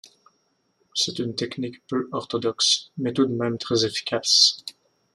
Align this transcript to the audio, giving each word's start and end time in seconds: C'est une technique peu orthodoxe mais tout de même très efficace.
C'est 0.95 1.19
une 1.19 1.35
technique 1.35 1.85
peu 1.85 2.09
orthodoxe 2.11 2.89
mais 2.97 3.13
tout 3.13 3.27
de 3.27 3.33
même 3.35 3.59
très 3.59 3.85
efficace. 3.85 4.65